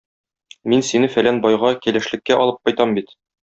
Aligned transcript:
Мин 0.73 0.81
сине 0.87 1.11
фәлән 1.17 1.39
байга 1.45 1.73
кәләшлеккә 1.87 2.41
алып 2.43 2.61
кайтам 2.69 3.01
бит. 3.01 3.19